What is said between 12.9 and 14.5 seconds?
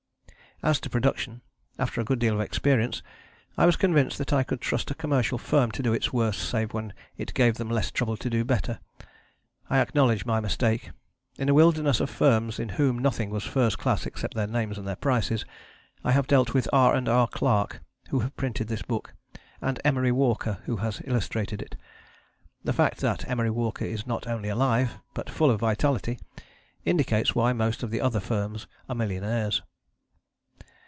nothing was first class except their